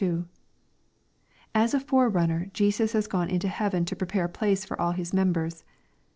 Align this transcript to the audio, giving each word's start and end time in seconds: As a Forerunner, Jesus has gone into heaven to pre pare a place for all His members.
As 1.53 1.75
a 1.75 1.79
Forerunner, 1.79 2.49
Jesus 2.53 2.93
has 2.93 3.05
gone 3.05 3.29
into 3.29 3.47
heaven 3.47 3.85
to 3.85 3.95
pre 3.95 4.07
pare 4.07 4.23
a 4.25 4.29
place 4.29 4.65
for 4.65 4.81
all 4.81 4.93
His 4.93 5.13
members. 5.13 5.63